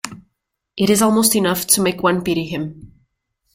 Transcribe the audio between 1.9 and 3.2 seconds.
one pity him.